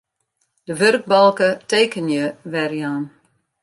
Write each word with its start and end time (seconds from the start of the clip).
De 0.67 0.73
wurkbalke 0.81 1.49
Tekenje 1.71 2.25
werjaan. 2.53 3.03